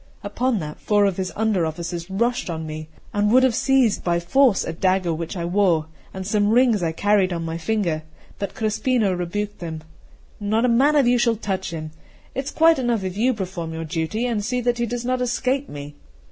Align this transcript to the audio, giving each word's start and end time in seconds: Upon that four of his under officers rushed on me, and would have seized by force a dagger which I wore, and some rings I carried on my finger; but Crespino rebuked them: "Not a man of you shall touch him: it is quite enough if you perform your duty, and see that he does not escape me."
Upon 0.23 0.57
that 0.57 0.79
four 0.79 1.05
of 1.05 1.17
his 1.17 1.31
under 1.35 1.63
officers 1.63 2.09
rushed 2.09 2.49
on 2.49 2.65
me, 2.65 2.89
and 3.13 3.31
would 3.31 3.43
have 3.43 3.53
seized 3.53 4.03
by 4.03 4.19
force 4.19 4.63
a 4.65 4.73
dagger 4.73 5.13
which 5.13 5.37
I 5.37 5.45
wore, 5.45 5.85
and 6.11 6.25
some 6.25 6.49
rings 6.49 6.81
I 6.81 6.91
carried 6.91 7.31
on 7.31 7.45
my 7.45 7.59
finger; 7.59 8.01
but 8.39 8.55
Crespino 8.55 9.13
rebuked 9.13 9.59
them: 9.59 9.83
"Not 10.39 10.65
a 10.65 10.69
man 10.69 10.95
of 10.95 11.05
you 11.05 11.19
shall 11.19 11.35
touch 11.35 11.69
him: 11.69 11.91
it 12.33 12.45
is 12.45 12.49
quite 12.49 12.79
enough 12.79 13.03
if 13.03 13.15
you 13.15 13.31
perform 13.35 13.75
your 13.75 13.85
duty, 13.85 14.25
and 14.25 14.43
see 14.43 14.59
that 14.61 14.79
he 14.79 14.87
does 14.87 15.05
not 15.05 15.21
escape 15.21 15.69
me." 15.69 15.93